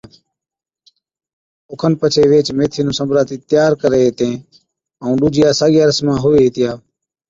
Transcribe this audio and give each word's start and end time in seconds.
اوکن 1.69 1.91
پڇي 1.99 2.23
ويھِچ 2.29 2.47
ميٿِي 2.57 2.81
نُون 2.85 2.95
سنبراتِي 2.99 3.35
تيار 3.49 3.71
ڪري 3.81 4.01
ھِتين، 4.07 4.33
ائُون 5.01 5.15
ڏُوجيا 5.19 5.49
ساگِيا 5.59 5.83
رسمان 5.89 6.17
ھُوَي 6.23 6.39
ھِتيا 6.45 6.71